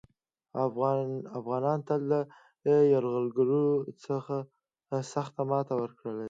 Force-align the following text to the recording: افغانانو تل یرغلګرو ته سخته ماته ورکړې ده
افغانانو 1.39 1.85
تل 1.87 2.09
یرغلګرو 2.93 3.65
ته 4.03 4.97
سخته 5.13 5.41
ماته 5.49 5.73
ورکړې 5.77 6.11
ده 6.15 6.19